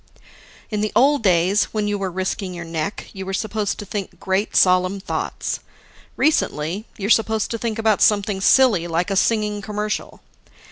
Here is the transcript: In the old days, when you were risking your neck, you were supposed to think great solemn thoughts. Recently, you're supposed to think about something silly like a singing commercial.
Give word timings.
In 0.71 0.81
the 0.81 0.91
old 0.95 1.21
days, 1.21 1.65
when 1.65 1.87
you 1.87 1.99
were 1.99 2.09
risking 2.09 2.55
your 2.55 2.65
neck, 2.65 3.11
you 3.13 3.23
were 3.23 3.35
supposed 3.35 3.77
to 3.77 3.85
think 3.85 4.19
great 4.19 4.55
solemn 4.55 4.99
thoughts. 4.99 5.59
Recently, 6.17 6.87
you're 6.97 7.11
supposed 7.11 7.51
to 7.51 7.59
think 7.59 7.77
about 7.77 8.01
something 8.01 8.41
silly 8.41 8.87
like 8.87 9.11
a 9.11 9.15
singing 9.15 9.61
commercial. 9.61 10.21